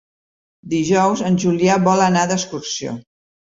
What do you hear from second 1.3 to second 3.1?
Julià vol anar d'excursió.